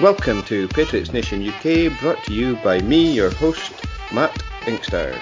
[0.00, 3.72] Welcome to Patriots Nation UK, brought to you by me, your host,
[4.14, 5.12] Matt Inkster.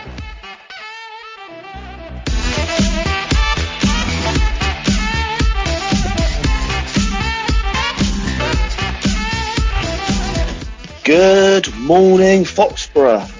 [11.05, 13.33] Good morning, Foxborough.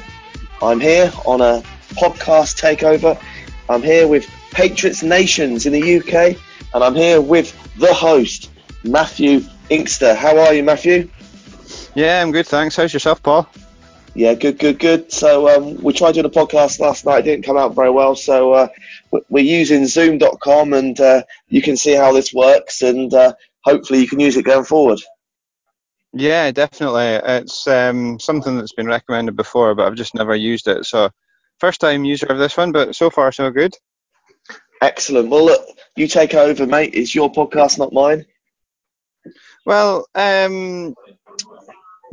[0.63, 1.63] I'm here on a
[1.97, 3.21] podcast takeover.
[3.69, 6.41] I'm here with Patriots Nations in the UK,
[6.73, 8.51] and I'm here with the host,
[8.85, 10.15] Matthew Inkster.
[10.15, 11.11] How are you, Matthew?
[11.97, 12.77] Yeah, I'm good, thanks.
[12.77, 13.49] How's yourself, Paul?
[14.15, 15.11] Yeah, good, good, good.
[15.11, 17.21] So um, we tried doing a podcast last night.
[17.21, 18.15] It didn't come out very well.
[18.15, 18.69] So uh,
[19.31, 23.33] we're using Zoom.com, and uh, you can see how this works, and uh,
[23.65, 25.01] hopefully you can use it going forward.
[26.13, 27.19] Yeah, definitely.
[27.25, 30.85] It's um, something that's been recommended before, but I've just never used it.
[30.85, 31.09] So
[31.61, 33.75] first time user of this one, but so far so good.
[34.83, 35.31] Excellent.
[35.31, 35.67] Well, look,
[35.97, 36.91] you take over, mate.
[36.93, 38.27] It's your podcast, not mine.
[39.65, 40.95] Well, um,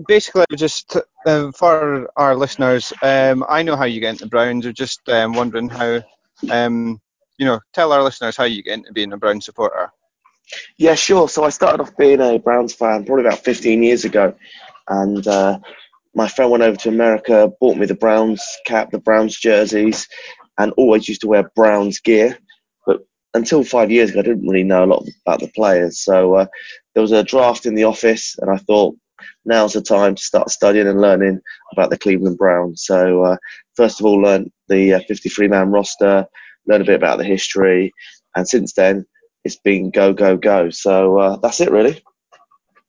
[0.08, 4.66] basically, just uh, for our listeners, um, I know how you get into Browns.
[4.66, 6.02] I'm just um, wondering how,
[6.50, 7.02] um,
[7.38, 9.92] you know, tell our listeners how you get into being a Brown supporter.
[10.78, 11.30] Yeah, sure.
[11.30, 14.36] So I started off being a Browns fan probably about 15 years ago,
[14.88, 15.60] and uh,
[16.14, 20.08] my friend went over to America, bought me the Browns cap, the Browns jerseys,
[20.58, 22.38] and always used to wear Browns gear.
[22.86, 23.02] But
[23.34, 26.00] until five years ago, I didn't really know a lot about the players.
[26.00, 26.46] So uh,
[26.94, 28.96] there was a draft in the office, and I thought,
[29.46, 32.84] now's the time to start studying and learning about the Cleveland Browns.
[32.86, 33.38] So, uh,
[33.76, 36.26] first of all, learn the uh, 53 man roster,
[36.68, 37.92] learn a bit about the history,
[38.36, 39.06] and since then,
[39.44, 40.70] it's been go, go, go.
[40.70, 42.04] So, uh, that's it, really.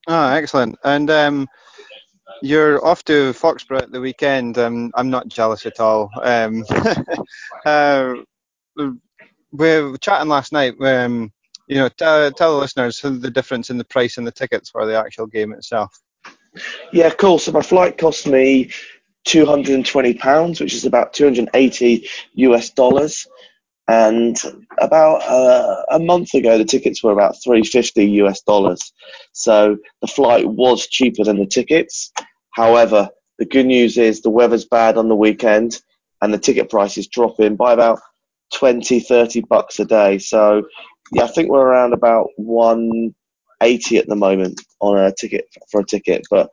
[0.07, 0.77] Oh, excellent.
[0.83, 1.47] And um,
[2.41, 4.57] you're off to Foxborough at the weekend.
[4.57, 6.09] Um, I'm not jealous at all.
[6.21, 6.63] Um,
[7.65, 8.13] uh,
[8.77, 10.75] we were chatting last night.
[10.79, 11.31] Um,
[11.67, 14.97] you know, tell the listeners the difference in the price and the tickets for the
[14.97, 15.97] actual game itself.
[16.91, 17.39] Yeah, cool.
[17.39, 18.71] So my flight cost me
[19.25, 23.27] two hundred and twenty pounds, which is about two hundred and eighty US dollars.
[23.87, 24.35] And
[24.79, 28.93] about uh, a month ago, the tickets were about three fifty US dollars.
[29.33, 32.11] So the flight was cheaper than the tickets.
[32.51, 35.81] However, the good news is the weather's bad on the weekend,
[36.21, 37.99] and the ticket price is dropping by about
[38.53, 40.17] 20, 30 bucks a day.
[40.17, 40.63] So
[41.11, 43.13] yeah, I think we're around about one
[43.61, 46.49] 80 at the moment on a ticket for a ticket, but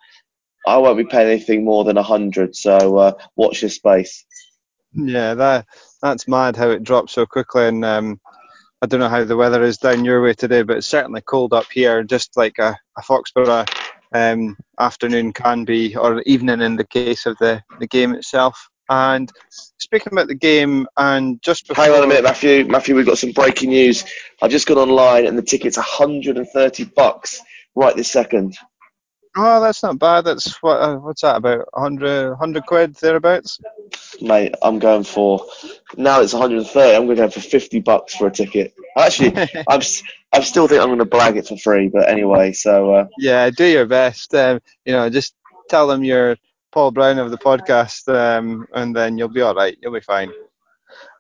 [0.67, 2.55] I won't be paying anything more than 100.
[2.55, 4.25] So uh, watch this space.
[4.95, 5.67] Yeah, that
[6.03, 7.67] that's mad how it drops so quickly.
[7.67, 8.21] And um,
[8.83, 11.53] I don't know how the weather is down your way today, but it's certainly cold
[11.53, 13.67] up here, just like a, a Foxborough
[14.13, 18.69] um, afternoon can be, or evening in the case of the, the game itself.
[18.89, 19.31] And
[19.93, 21.85] speaking about the game, and just before...
[21.85, 22.65] hang on a minute, Matthew.
[22.65, 24.05] Matthew, we've got some breaking news.
[24.41, 27.43] I've just gone online, and the ticket's 130 bucks
[27.75, 28.57] right this second.
[29.37, 30.23] Oh, that's not bad.
[30.23, 33.61] That's what uh, what's that about 100, 100 quid thereabouts.
[34.23, 35.45] Mate, I'm going for
[35.99, 36.97] now it's 130.
[36.97, 38.73] I'm going to go for 50 bucks for a ticket.
[38.97, 39.37] Actually,
[39.69, 39.81] I'm
[40.33, 42.53] I still think I'm going to blag it for free, but anyway.
[42.53, 44.35] So uh, yeah, do your best.
[44.35, 45.35] Um, you know, just
[45.69, 46.37] tell them you're
[46.73, 49.77] Paul Brown of the podcast, um, and then you'll be all right.
[49.81, 50.33] You'll be fine.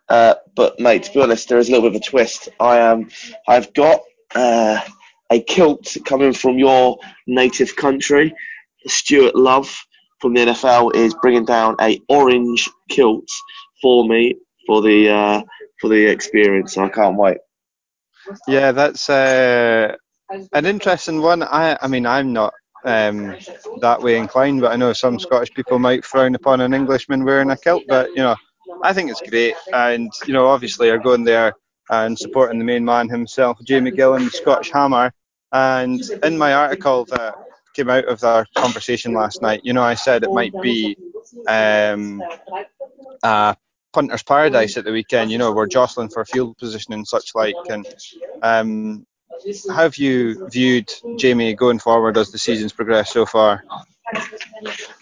[0.08, 2.48] Uh, but mate, to be honest, there is a little bit of a twist.
[2.58, 3.02] I am.
[3.02, 3.10] Um,
[3.48, 4.00] I've got.
[4.34, 4.80] Uh,
[5.32, 8.34] a kilt coming from your native country.
[8.86, 9.74] Stuart Love
[10.20, 13.26] from the NFL is bringing down a orange kilt
[13.80, 14.36] for me
[14.66, 15.42] for the uh,
[15.80, 16.76] for the experience.
[16.76, 17.38] I can't wait.
[18.46, 19.94] Yeah, that's uh,
[20.52, 21.42] an interesting one.
[21.42, 22.52] I I mean I'm not
[22.84, 23.36] um,
[23.82, 27.50] that way inclined, but I know some Scottish people might frown upon an Englishman wearing
[27.50, 27.82] a kilt.
[27.86, 28.36] But you know,
[28.82, 31.52] I think it's great, and you know, obviously, are going there
[31.90, 35.12] and supporting the main man himself, Jamie Gillan, Scottish Hammer.
[35.52, 37.34] And in my article that
[37.74, 40.96] came out of our conversation last night, you know, I said it might be
[41.46, 42.22] um,
[43.22, 43.56] a
[43.92, 45.30] punter's paradise at the weekend.
[45.30, 47.56] You know, we're jostling for field position and such like.
[47.68, 47.86] And
[48.42, 49.06] um,
[49.74, 53.64] have you viewed Jamie going forward as the season's progressed so far?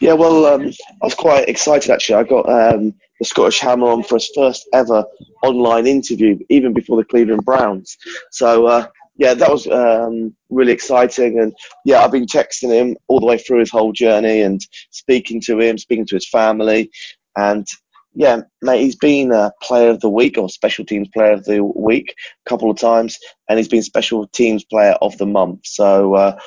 [0.00, 0.72] Yeah, well, um,
[1.02, 2.16] I was quite excited actually.
[2.16, 5.04] I got um, the Scottish Hammer on for his first ever
[5.42, 7.96] online interview, even before the Cleveland Browns.
[8.30, 8.86] So uh,
[9.16, 11.38] yeah, that was um, really exciting.
[11.40, 11.54] And
[11.84, 14.60] yeah, I've been texting him all the way through his whole journey and
[14.90, 16.90] speaking to him, speaking to his family.
[17.36, 17.66] And
[18.14, 21.62] yeah, mate, he's been a player of the week or special teams player of the
[21.62, 22.14] week
[22.46, 23.18] a couple of times,
[23.48, 25.60] and he's been special teams player of the month.
[25.64, 26.38] So uh,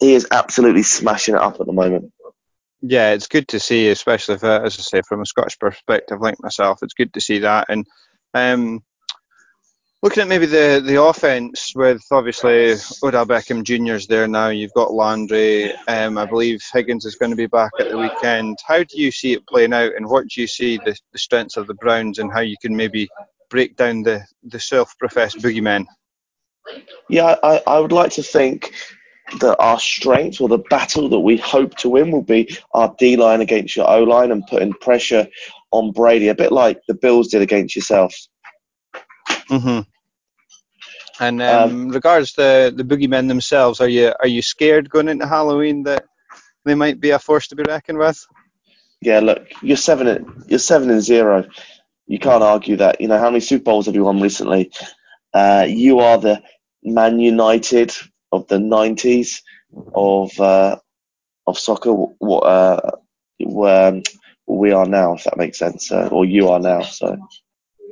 [0.00, 2.12] he is absolutely smashing it up at the moment.
[2.80, 6.36] Yeah, it's good to see, especially uh, as I say, from a Scottish perspective like
[6.40, 7.66] myself, it's good to see that.
[7.68, 7.86] And
[8.34, 8.82] um,
[10.06, 14.50] looking at maybe the, the offense with obviously Odell Beckham Jr.'s there now.
[14.50, 15.72] You've got Landry.
[15.88, 18.56] Um, I believe Higgins is going to be back at the weekend.
[18.64, 21.56] How do you see it playing out, and what do you see the, the strengths
[21.56, 23.08] of the Browns, and how you can maybe
[23.50, 25.86] break down the, the self-professed boogeymen?
[27.08, 28.74] Yeah, I, I would like to think
[29.40, 33.16] that our strength or the battle that we hope to win will be our D
[33.16, 35.26] line against your O line and putting pressure
[35.72, 38.28] on Brady, a bit like the Bills did against yourselves.
[39.50, 39.80] Mm-hmm.
[41.20, 45.26] And um, um, regards the the boogeymen themselves, are you are you scared going into
[45.26, 46.04] Halloween that
[46.64, 48.24] they might be a force to be reckoned with?
[49.00, 51.48] Yeah, look, you're seven you're seven and zero.
[52.06, 53.00] You can't argue that.
[53.00, 54.70] You know how many Super Bowls have you won recently?
[55.32, 56.42] Uh, you are the
[56.82, 57.94] Man United
[58.32, 59.42] of the '90s
[59.94, 60.76] of uh,
[61.46, 61.92] of soccer.
[61.92, 62.90] What uh,
[63.38, 64.02] where
[64.46, 66.82] we are now, if that makes sense, uh, or you are now.
[66.82, 67.16] So.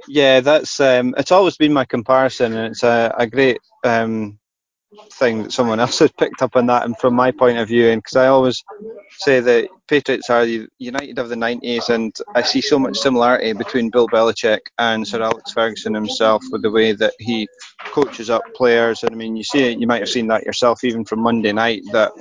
[0.08, 4.38] Yeah, that's um, it's always been my comparison, and it's a, a great um,
[5.12, 7.88] thing that someone else has picked up on that, and from my point of view,
[7.88, 8.62] and because I always
[9.18, 13.52] say that Patriots are the United of the 90s, and I see so much similarity
[13.52, 17.48] between Bill Belichick and Sir Alex Ferguson himself with the way that he
[17.78, 19.02] coaches up players.
[19.02, 21.82] And I mean, you see, you might have seen that yourself, even from Monday night,
[21.92, 22.12] that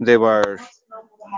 [0.00, 0.58] they were,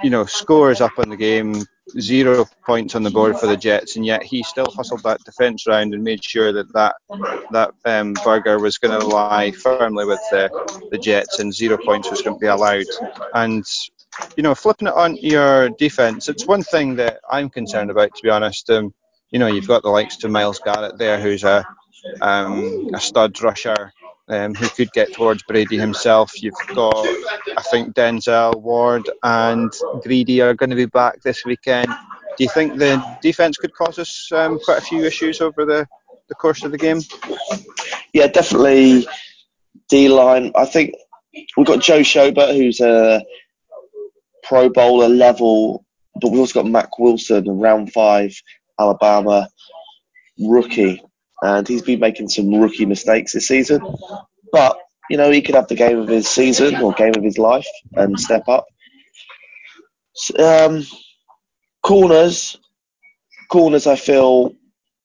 [0.02, 1.64] you know, scores up on the game,
[1.98, 5.66] zero points on the board for the Jets, and yet he still hustled that defence
[5.66, 6.96] round and made sure that that
[7.52, 12.10] that um, burger was going to lie firmly with the, the Jets, and zero points
[12.10, 12.86] was going to be allowed.
[13.34, 13.64] And
[14.36, 18.22] you know, flipping it on your defence, it's one thing that I'm concerned about, to
[18.22, 18.70] be honest.
[18.70, 18.94] Um,
[19.30, 21.66] you know, you've got the likes of Myles Garrett there, who's a
[22.20, 23.92] um, a stud rusher
[24.28, 26.42] um, who could get towards Brady himself.
[26.42, 27.06] You've got,
[27.56, 31.88] I think, Denzel Ward and Greedy are going to be back this weekend.
[32.36, 35.86] Do you think the defense could cause us um, quite a few issues over the,
[36.28, 37.00] the course of the game?
[38.12, 39.06] Yeah, definitely.
[39.88, 40.52] D line.
[40.54, 40.94] I think
[41.56, 43.24] we've got Joe Schobert, who's a
[44.42, 45.84] Pro Bowler level,
[46.20, 48.34] but we've also got Mack Wilson, a round five
[48.78, 49.48] Alabama
[50.38, 51.02] rookie
[51.42, 53.80] and he's been making some rookie mistakes this season.
[54.52, 54.78] But
[55.10, 57.66] you know, he could have the game of his season or game of his life
[57.92, 58.66] and step up.
[60.38, 60.84] Um,
[61.82, 62.58] corners,
[63.50, 63.86] corners.
[63.86, 64.54] I feel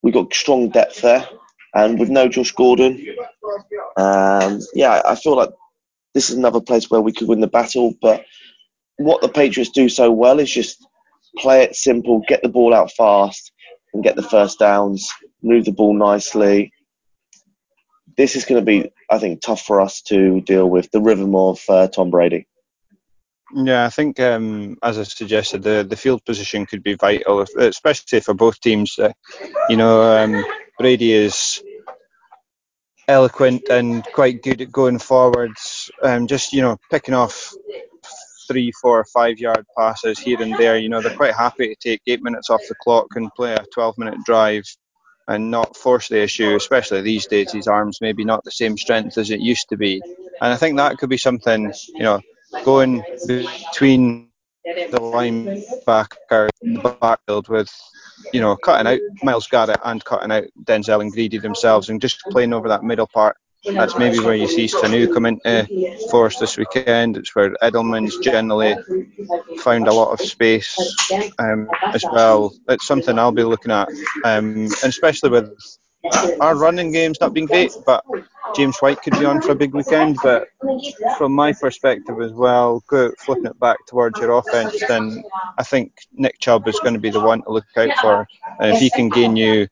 [0.02, 1.28] we've got strong depth there,
[1.74, 3.06] and with no Josh Gordon,
[3.98, 5.52] um, yeah, I feel like
[6.14, 7.94] this is another place where we could win the battle.
[8.02, 8.26] But
[8.98, 10.86] what the Patriots do so well is just
[11.38, 13.52] play it simple, get the ball out fast,
[13.94, 15.10] and get the first downs
[15.42, 16.72] move the ball nicely.
[18.18, 21.36] This is going to be, I think, tough for us to deal with the rhythm
[21.36, 22.48] of uh, Tom Brady.
[23.54, 28.22] Yeah, I think um, as I suggested, the the field position could be vital, especially
[28.22, 28.98] for both teams.
[28.98, 29.12] Uh,
[29.68, 30.46] you know, um,
[30.80, 31.62] Brady is
[33.10, 35.92] eloquent and quite good at going forwards.
[36.02, 37.54] Um, just you know, picking off
[38.48, 40.78] three, four, five yard passes here and there.
[40.78, 43.66] You know, they're quite happy to take eight minutes off the clock and play a
[43.74, 44.64] 12 minute drive
[45.28, 47.52] and not force the issue, especially these days.
[47.52, 50.02] His arms maybe not the same strength as it used to be,
[50.42, 52.22] and I think that could be something you know
[52.64, 54.30] going between
[54.64, 57.72] the linebacker, the backfield with
[58.34, 62.22] you know cutting out Myles Garrett and cutting out Denzel and Greedy themselves, and just
[62.30, 65.68] playing over that middle part that's maybe where you see Sanu come into
[66.10, 67.18] force this weekend.
[67.18, 68.76] It's where Edelman's generally
[69.60, 70.76] found a lot of space
[71.40, 72.54] um, as well.
[72.70, 73.88] It's something I'll be looking at,
[74.24, 75.56] um, and especially with
[76.40, 78.04] our running game's not been great, but
[78.56, 80.18] James White could be on for a big weekend.
[80.24, 80.48] But
[81.18, 85.24] from my perspective as well, go flipping it back towards your offense, then
[85.58, 88.28] I think Nick Chubb is going to be the one to look out for.
[88.60, 89.68] And if he can gain you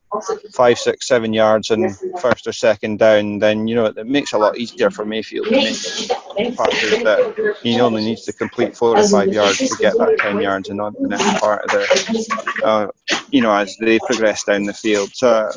[0.54, 4.36] five, six, seven yards in first or second down, then you know it makes it
[4.36, 8.96] a lot easier for Mayfield to make passes that he only needs to complete four
[8.96, 12.62] or five yards to get that ten yards and on the next part of the,
[12.64, 12.88] uh,
[13.30, 15.10] you know, as they progress down the field.
[15.14, 15.50] So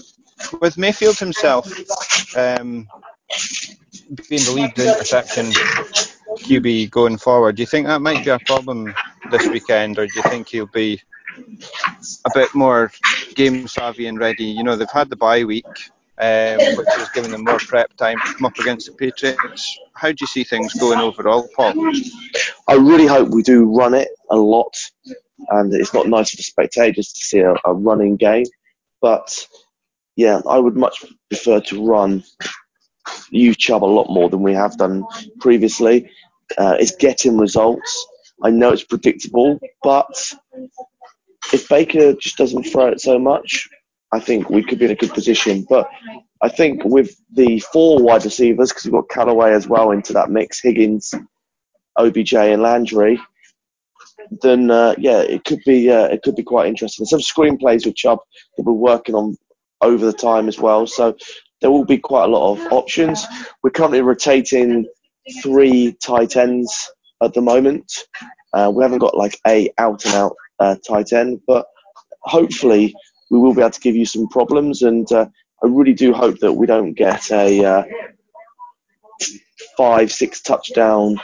[0.61, 1.67] with Mayfield himself
[2.35, 2.87] um,
[4.29, 5.51] being the lead interception
[6.37, 8.93] QB going forward, do you think that might be a problem
[9.31, 11.01] this weekend, or do you think he'll be
[12.25, 12.91] a bit more
[13.35, 14.45] game savvy and ready?
[14.45, 15.65] You know, they've had the bye week,
[16.17, 19.79] um, which has given them more prep time to come up against the Patriots.
[19.93, 21.73] How do you see things going overall, Paul?
[22.67, 24.75] I really hope we do run it a lot,
[25.49, 28.45] and it's not nice for the spectators to see a, a running game,
[29.01, 29.47] but
[30.15, 32.23] yeah, I would much prefer to run
[33.57, 35.03] Chubb a lot more than we have done
[35.39, 36.09] previously.
[36.57, 38.07] Uh, it's getting results.
[38.43, 40.33] I know it's predictable, but
[41.51, 43.67] if Baker just doesn't throw it so much,
[44.11, 45.65] I think we could be in a good position.
[45.67, 45.89] But
[46.41, 50.29] I think with the four wide receivers, because we've got Callaway as well into that
[50.29, 51.13] mix, Higgins,
[51.97, 53.19] OBJ, and Landry,
[54.41, 57.05] then uh, yeah, it could be uh, it could be quite interesting.
[57.05, 58.19] Some screenplays with Chubb
[58.57, 59.37] that we're working on
[59.83, 60.87] over the time as well.
[60.87, 61.15] So
[61.61, 63.25] there will be quite a lot of options.
[63.61, 64.87] We're currently rotating
[65.41, 67.91] three tight ends at the moment.
[68.53, 71.65] Uh, we haven't got like a out and out uh, tight end, but
[72.21, 72.93] hopefully
[73.31, 74.81] we will be able to give you some problems.
[74.81, 75.27] And uh,
[75.63, 77.83] I really do hope that we don't get a uh,
[79.77, 81.17] five, six touchdown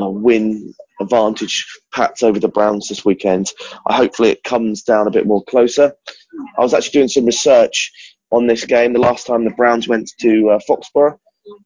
[0.00, 3.52] uh, win advantage Pats over the Browns this weekend.
[3.86, 5.92] I hopefully it comes down a bit more closer.
[6.58, 7.92] I was actually doing some research
[8.30, 11.18] on this game the last time the Browns went to uh, Foxborough,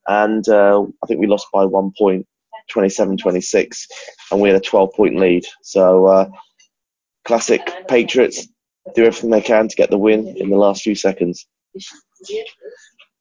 [0.08, 2.26] and uh, I think we lost by one point,
[2.74, 3.86] 27-26,
[4.32, 5.44] and we had a 12-point lead.
[5.62, 6.28] So uh,
[7.24, 8.48] classic Patriots
[8.94, 11.46] do everything they can to get the win in the last few seconds.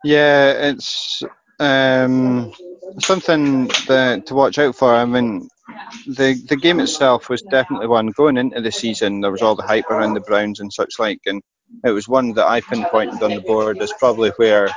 [0.03, 1.23] Yeah, it's
[1.59, 2.53] um,
[2.99, 4.93] something that, to watch out for.
[4.93, 5.49] I mean,
[6.05, 9.21] the the game itself was definitely one going into the season.
[9.21, 11.41] There was all the hype around the Browns and such like, and
[11.83, 14.69] it was one that I pinpointed on the board as probably where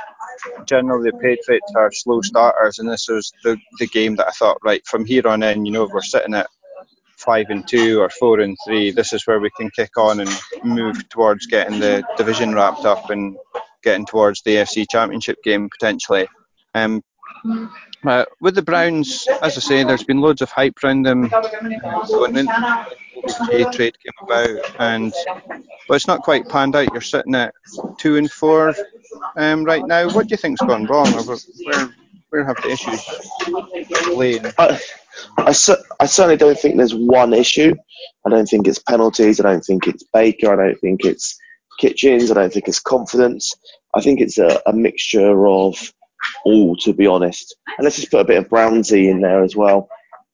[0.65, 4.57] generally the Patriots are slow starters, and this was the the game that I thought
[4.63, 5.65] right from here on in.
[5.65, 6.47] You know, we're sitting at
[7.17, 8.91] five and two or four and three.
[8.91, 13.09] This is where we can kick on and move towards getting the division wrapped up
[13.09, 13.37] and
[13.83, 16.27] getting towards the AFC Championship game potentially.
[16.73, 17.03] Um,
[18.05, 22.37] uh, with the Browns, as I say, there's been loads of hype around them going
[22.37, 22.45] in.
[22.45, 25.13] The trade came about, and
[25.87, 26.91] but it's not quite panned out.
[26.93, 27.53] You're sitting at
[27.97, 28.73] two and four
[29.35, 30.09] um, right now.
[30.09, 31.11] What do you think's gone wrong?
[31.11, 31.93] Where
[32.29, 34.45] where have the issues lain?
[34.57, 34.79] I,
[35.37, 35.49] I,
[35.99, 37.75] I certainly don't think there's one issue.
[38.25, 39.39] I don't think it's penalties.
[39.39, 40.53] I don't think it's Baker.
[40.53, 41.37] I don't think it's
[41.79, 42.29] Kitchens.
[42.31, 43.53] I don't think it's confidence.
[43.93, 45.93] I think it's a, a mixture of
[46.45, 47.55] all, to be honest.
[47.77, 49.89] And let's just put a bit of Brownsy in there as well.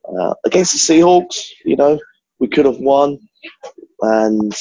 [0.07, 1.99] Uh, against the Seahawks, you know,
[2.39, 3.19] we could have won.
[4.01, 4.53] And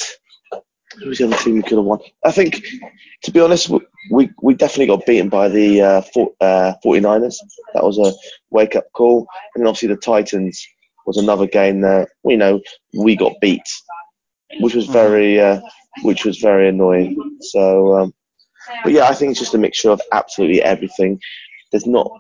[0.98, 2.00] who was the other team we could have won?
[2.24, 2.62] I think,
[3.24, 3.70] to be honest,
[4.10, 7.36] we, we definitely got beaten by the uh, for, uh, 49ers.
[7.74, 8.12] That was a
[8.50, 9.26] wake up call.
[9.54, 10.66] And then obviously the Titans
[11.06, 12.60] was another game that, you know,
[12.94, 13.62] we got beat,
[14.60, 15.60] which was very, uh,
[16.02, 17.38] which was very annoying.
[17.40, 18.14] So, um,
[18.82, 21.20] but yeah, I think it's just a mixture of absolutely everything.
[21.72, 22.10] There's not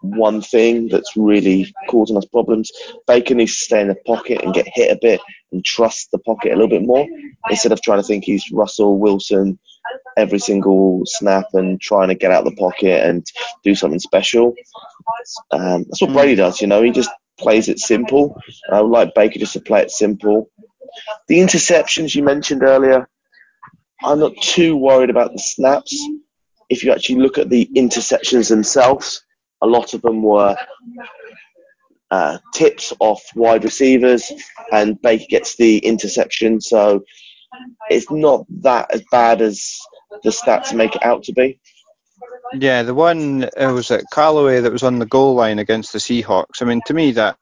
[0.00, 2.70] one thing that's really causing us problems.
[3.06, 5.20] Baker needs to stay in the pocket and get hit a bit
[5.50, 7.06] and trust the pocket a little bit more
[7.48, 9.58] instead of trying to think he's Russell Wilson
[10.16, 13.26] every single snap and trying to get out of the pocket and
[13.62, 14.54] do something special.
[15.50, 16.82] Um, that's what Brady does, you know.
[16.82, 18.40] He just plays it simple.
[18.70, 20.50] I would like Baker just to play it simple.
[21.28, 23.08] The interceptions you mentioned earlier,
[24.04, 25.96] I'm not too worried about the snaps.
[26.68, 29.24] If you actually look at the interceptions themselves,
[29.62, 30.56] a lot of them were
[32.10, 34.30] uh, tips off wide receivers,
[34.72, 36.60] and Baker gets the interception.
[36.60, 37.04] So
[37.90, 39.74] it's not that as bad as
[40.22, 41.58] the stats make it out to be.
[42.52, 45.98] Yeah, the one it was at Callaway that was on the goal line against the
[45.98, 46.60] Seahawks.
[46.60, 47.36] I mean, to me that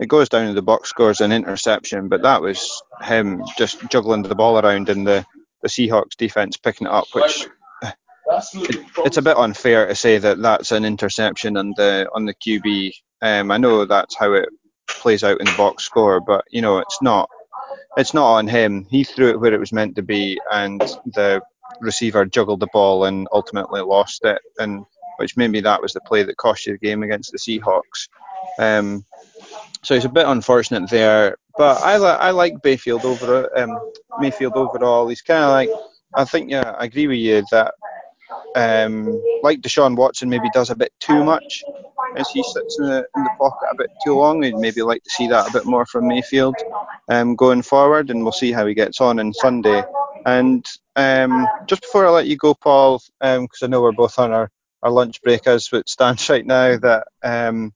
[0.00, 4.22] it goes down to the box scores an interception, but that was him just juggling
[4.22, 5.24] the ball around in the
[5.62, 7.48] the Seahawks defense picking it up, which
[7.82, 12.34] it, it's a bit unfair to say that that's an interception on the on the
[12.34, 12.92] QB.
[13.20, 14.48] Um, I know that's how it
[14.88, 17.28] plays out in the box score, but you know it's not
[17.96, 18.86] it's not on him.
[18.90, 21.40] He threw it where it was meant to be, and the
[21.80, 24.84] receiver juggled the ball and ultimately lost it, and
[25.18, 28.08] which maybe that was the play that cost you the game against the Seahawks.
[28.58, 29.04] Um,
[29.82, 31.36] so it's a bit unfortunate there.
[31.56, 33.78] But I, li- I like Bayfield over um,
[34.20, 35.08] Mayfield overall.
[35.08, 35.70] He's kind of like
[36.14, 37.74] I think yeah I agree with you that
[38.54, 41.62] um, like Deshaun Watson maybe does a bit too much
[42.16, 44.44] as he sits in the, in the pocket a bit too long.
[44.44, 46.56] I'd maybe like to see that a bit more from Mayfield
[47.08, 49.82] um, going forward, and we'll see how he gets on on Sunday.
[50.26, 50.66] And
[50.96, 54.32] um, just before I let you go, Paul, because um, I know we're both on
[54.32, 54.50] our,
[54.82, 57.72] our lunch break as it stands right now, that um,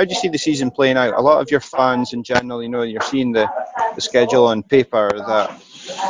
[0.00, 1.12] how do you see the season playing out?
[1.12, 3.46] A lot of your fans in general, you know, you're seeing the,
[3.94, 5.62] the schedule on paper that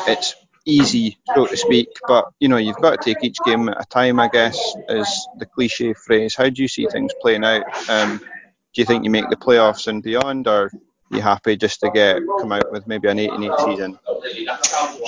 [0.07, 3.83] it's easy, so to speak, but you know, you've got to take each game at
[3.83, 4.57] a time, I guess,
[4.89, 6.37] is the cliche phrase.
[6.37, 7.65] How do you see things playing out?
[7.91, 10.71] Um, do you think you make the playoffs and beyond, or are
[11.11, 13.99] you happy just to get come out with maybe an eight and eight season?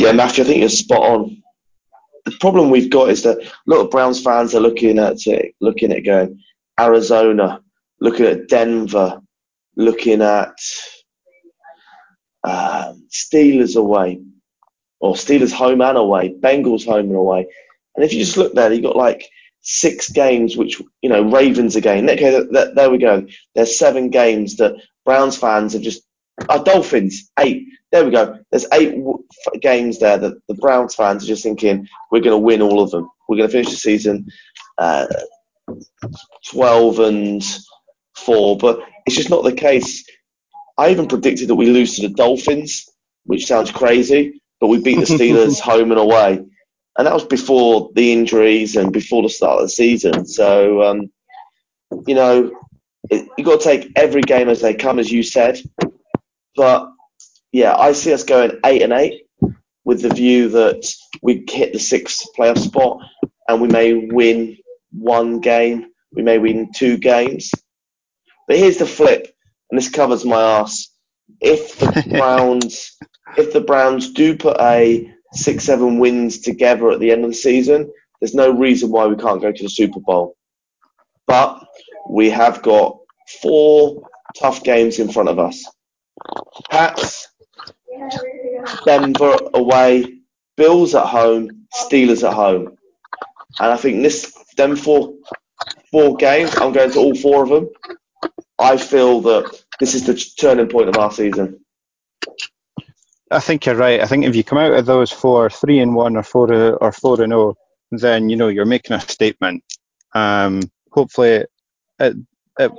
[0.00, 1.40] Yeah, Matthew, I think you're spot on.
[2.24, 5.54] The problem we've got is that a lot of Browns fans are looking at it,
[5.60, 6.42] looking at going
[6.80, 7.61] Arizona,
[8.02, 9.22] looking at Denver,
[9.76, 10.58] looking at
[12.42, 14.20] um, Steelers away,
[15.00, 17.46] or Steelers home and away, Bengals home and away.
[17.94, 19.28] And if you just look there, you've got like
[19.60, 22.10] six games, which you know Ravens again.
[22.10, 22.44] Okay,
[22.74, 23.24] there we go.
[23.54, 26.02] There's seven games that Browns fans have just.
[26.48, 27.68] Uh, Dolphins eight.
[27.92, 28.38] There we go.
[28.50, 28.96] There's eight
[29.60, 32.90] games there that the Browns fans are just thinking we're going to win all of
[32.90, 33.08] them.
[33.28, 34.26] We're going to finish the season
[34.78, 35.06] uh,
[36.50, 37.42] 12 and
[38.24, 40.04] four, but it's just not the case.
[40.78, 42.88] I even predicted that we lose to the Dolphins,
[43.24, 46.44] which sounds crazy, but we beat the Steelers home and away
[46.98, 50.26] and that was before the injuries and before the start of the season.
[50.26, 51.10] So, um,
[52.06, 52.50] you know,
[53.10, 55.58] it, you've got to take every game as they come, as you said.
[56.54, 56.90] But
[57.50, 59.22] yeah, I see us going eight and eight
[59.84, 60.86] with the view that
[61.22, 62.98] we hit the sixth playoff spot
[63.48, 64.58] and we may win
[64.92, 67.50] one game, we may win two games.
[68.48, 69.28] But here's the flip,
[69.70, 70.88] and this covers my ass.
[71.40, 72.96] If the Browns,
[73.36, 77.36] if the Browns do put a six, seven wins together at the end of the
[77.36, 80.36] season, there's no reason why we can't go to the Super Bowl.
[81.26, 81.64] But
[82.10, 82.98] we have got
[83.42, 84.08] four
[84.38, 85.64] tough games in front of us.
[86.70, 87.28] Pats,
[88.84, 90.18] Denver away,
[90.56, 92.76] Bills at home, Steelers at home.
[93.60, 95.14] And I think this them four
[95.90, 97.68] four games, I'm going to all four of them.
[98.62, 101.60] I feel that this is the turning point of our season.
[103.30, 104.00] I think you're right.
[104.00, 106.92] I think if you come out of those four, three and one, or four or
[106.92, 107.56] four and zero, oh,
[107.90, 109.64] then you know you're making a statement.
[110.14, 111.44] Um, hopefully,
[111.98, 112.12] at,
[112.58, 112.72] at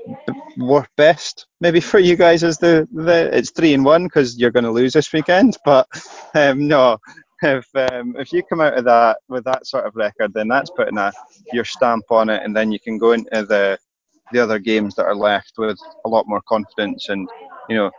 [0.58, 4.52] work best maybe for you guys is the, the it's three and one because you're
[4.52, 5.58] going to lose this weekend.
[5.66, 5.88] But
[6.36, 6.98] um, no,
[7.42, 10.70] if um, if you come out of that with that sort of record, then that's
[10.72, 11.12] putting a
[11.52, 13.80] your stamp on it, and then you can go into the
[14.32, 17.28] the other games that are left with a lot more confidence and
[17.70, 17.92] you know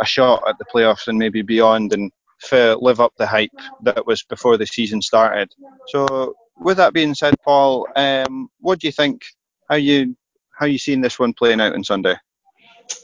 [0.00, 2.10] a shot at the playoffs and maybe beyond and
[2.52, 3.50] live up the hype
[3.82, 5.50] that was before the season started.
[5.88, 9.22] So, with that being said, Paul, um, what do you think?
[9.68, 10.16] How you
[10.58, 12.14] how you seeing this one playing out on Sunday?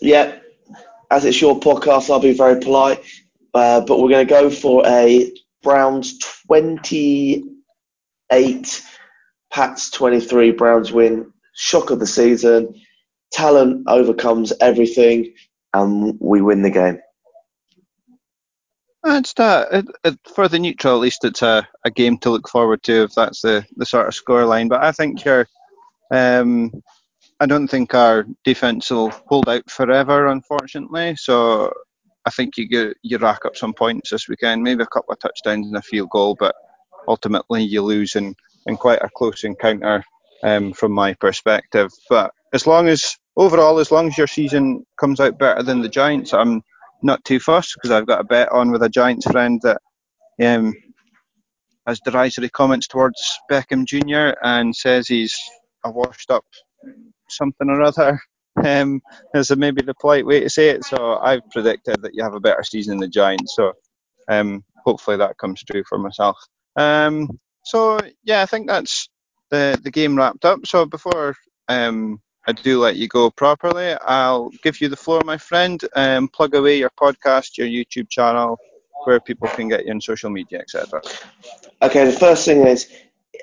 [0.00, 0.36] Yeah,
[1.10, 3.02] as it's your podcast, I'll be very polite,
[3.54, 8.84] uh, but we're going to go for a Browns 28,
[9.50, 10.52] Pats 23.
[10.52, 11.32] Browns win.
[11.60, 12.74] Shock of the season.
[13.32, 15.34] Talent overcomes everything
[15.74, 17.00] and we win the game.
[19.04, 20.94] It's that it, for the neutral.
[20.94, 24.08] At least it's a, a game to look forward to if that's the, the sort
[24.08, 24.70] of scoreline.
[24.70, 25.46] But I think you're.
[26.10, 26.82] Um,
[27.40, 31.14] I don't think our defence will hold out forever, unfortunately.
[31.16, 31.70] So
[32.24, 35.18] I think you get, you rack up some points this weekend, maybe a couple of
[35.20, 36.54] touchdowns and a field goal, but
[37.06, 38.34] ultimately you lose in,
[38.66, 40.04] in quite a close encounter
[40.42, 41.90] um, from my perspective.
[42.08, 45.88] But as long as overall, as long as your season comes out better than the
[45.88, 46.62] Giants, I'm
[47.02, 49.80] not too fussed because I've got a bet on with a Giants friend that
[50.42, 50.74] um,
[51.86, 54.36] has derisory comments towards Beckham Jr.
[54.42, 55.36] and says he's
[55.84, 56.44] a washed up
[57.28, 58.20] something or other.
[58.62, 59.00] Um,
[59.32, 60.84] is maybe the polite way to say it.
[60.84, 63.54] So I've predicted that you have a better season than the Giants.
[63.54, 63.72] So
[64.28, 66.36] um, hopefully that comes true for myself.
[66.76, 67.28] Um,
[67.64, 69.08] so yeah, I think that's
[69.50, 70.66] the the game wrapped up.
[70.66, 71.36] So before
[71.68, 75.82] um, I do let you go properly, I'll give you the floor, my friend.
[75.94, 78.58] Um, plug away your podcast, your YouTube channel,
[79.04, 81.02] where people can get you on social media, etc.
[81.82, 82.90] Okay, the first thing is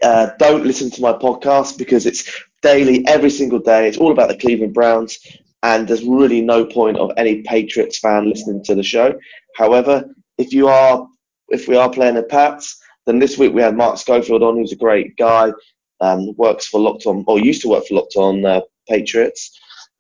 [0.02, 3.88] uh, don't listen to my podcast because it's daily, every single day.
[3.88, 5.18] It's all about the Cleveland Browns,
[5.64, 9.14] and there's really no point of any Patriots fan listening to the show.
[9.56, 10.04] However,
[10.38, 11.08] if you are,
[11.50, 14.74] if we are playing the Pats, then this week we had Mark Schofield on, who's
[14.74, 15.52] a great guy.
[16.00, 19.58] Um, works for Locked On, or used to work for Locked On uh, Patriots.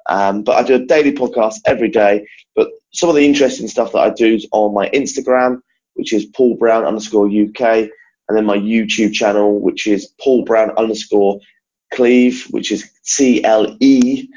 [0.09, 2.25] Um, but I do a daily podcast every day.
[2.55, 5.59] But some of the interesting stuff that I do is on my Instagram,
[5.95, 7.89] which is Paul Brown underscore UK,
[8.29, 11.39] and then my YouTube channel, which is Paul Brown underscore
[11.93, 14.27] Cleve, which is C L E.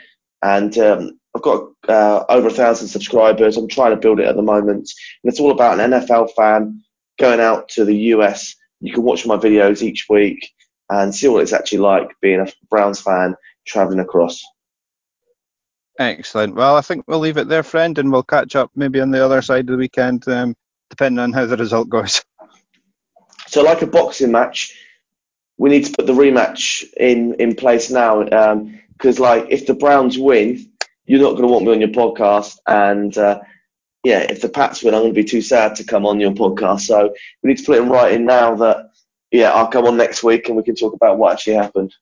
[0.43, 3.57] And um, I've got uh, over a thousand subscribers.
[3.57, 4.91] I'm trying to build it at the moment.
[5.23, 6.83] And it's all about an NFL fan
[7.19, 8.55] going out to the US.
[8.81, 10.51] You can watch my videos each week
[10.91, 14.43] and see what it's actually like being a Browns fan travelling across.
[15.99, 16.55] Excellent.
[16.55, 19.25] Well, I think we'll leave it there, friend, and we'll catch up maybe on the
[19.25, 20.57] other side of the weekend, um,
[20.89, 22.23] depending on how the result goes.
[23.47, 24.79] So, like a boxing match,
[25.59, 29.75] we need to put the rematch in in place now, because um, like if the
[29.75, 30.71] Browns win,
[31.05, 33.41] you're not going to want me on your podcast, and uh,
[34.05, 36.31] yeah, if the Pats win, I'm going to be too sad to come on your
[36.31, 36.83] podcast.
[36.83, 38.90] So we need to put it right in now that
[39.31, 41.95] yeah, I'll come on next week and we can talk about what actually happened.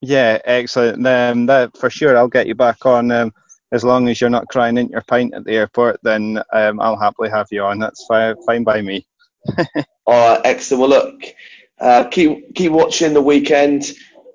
[0.00, 1.04] Yeah, excellent.
[1.06, 2.16] Um, that for sure.
[2.16, 3.10] I'll get you back on.
[3.10, 3.32] Um,
[3.72, 6.98] as long as you're not crying in your pint at the airport, then um, I'll
[6.98, 7.78] happily have you on.
[7.78, 9.06] That's fine, fine by me.
[10.06, 10.80] All right, excellent.
[10.80, 11.22] Well, look,
[11.78, 13.92] uh, keep keep watching the weekend.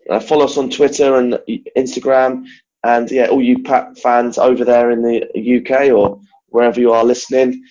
[0.09, 1.39] Uh, follow us on Twitter and
[1.77, 2.45] Instagram,
[2.83, 7.05] and yeah, all you Pat fans over there in the UK or wherever you are
[7.05, 7.63] listening,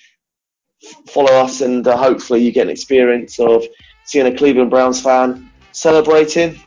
[1.09, 3.64] follow us, and uh, hopefully you get an experience of
[4.05, 6.61] seeing a Cleveland Browns fan celebrating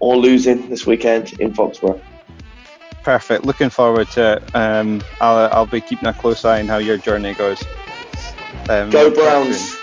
[0.00, 2.00] or losing this weekend in Foxborough.
[3.02, 3.44] Perfect.
[3.44, 4.54] Looking forward to it.
[4.54, 7.62] Um, I'll, I'll be keeping a close eye on how your journey goes.
[8.68, 9.77] Um, Go Browns!